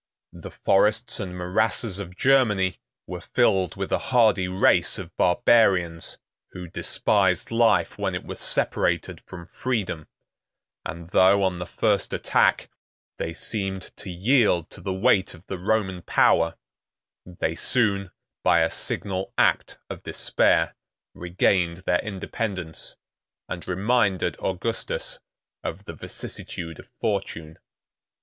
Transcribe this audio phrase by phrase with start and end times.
[0.33, 6.17] The forests and morasses of Germany were filled with a hardy race of barbarians,
[6.53, 10.07] who despised life when it was separated from freedom;
[10.83, 12.71] and though, on the first attack,
[13.19, 16.55] they seemed to yield to the weight of the Roman power,
[17.23, 18.09] they soon,
[18.43, 20.75] by a signal act of despair,
[21.13, 22.97] regained their independence,
[23.47, 25.19] and reminded Augustus
[25.63, 27.59] of the vicissitude of fortune.